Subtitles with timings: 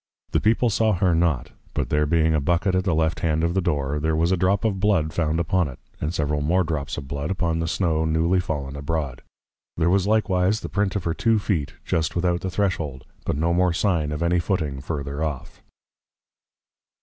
[0.31, 3.53] The People saw her not; but there being a Bucket at the Left hand of
[3.53, 6.97] the Door, there was a drop of Blood found upon it; and several more drops
[6.97, 9.21] of Blood upon the Snow newly fallen abroad:
[9.77, 13.53] There was likewise the print of her 2 Feet just without the Threshold; but no
[13.53, 15.61] more sign of any Footing further off.